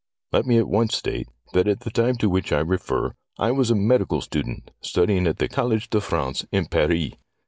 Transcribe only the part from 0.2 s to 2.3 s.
Let me at once state that at the time to